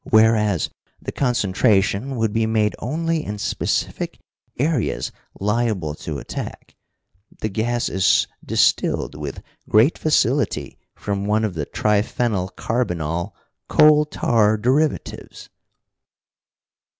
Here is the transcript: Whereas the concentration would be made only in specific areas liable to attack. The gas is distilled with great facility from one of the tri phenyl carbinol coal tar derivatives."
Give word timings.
Whereas 0.09 0.67
the 0.99 1.11
concentration 1.11 2.15
would 2.15 2.33
be 2.33 2.47
made 2.47 2.73
only 2.79 3.23
in 3.23 3.37
specific 3.37 4.17
areas 4.57 5.11
liable 5.39 5.93
to 5.93 6.17
attack. 6.17 6.73
The 7.41 7.49
gas 7.49 7.87
is 7.87 8.25
distilled 8.43 9.13
with 9.13 9.43
great 9.69 9.99
facility 9.99 10.79
from 10.95 11.25
one 11.27 11.45
of 11.45 11.53
the 11.53 11.67
tri 11.67 12.01
phenyl 12.01 12.49
carbinol 12.55 13.35
coal 13.69 14.05
tar 14.05 14.57
derivatives." 14.57 15.49